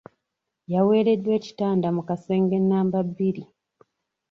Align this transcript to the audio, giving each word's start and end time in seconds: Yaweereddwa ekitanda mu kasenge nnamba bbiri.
Yaweereddwa 0.73 1.31
ekitanda 1.39 1.87
mu 1.95 2.01
kasenge 2.09 2.57
nnamba 2.63 2.97
bbiri. 3.07 3.43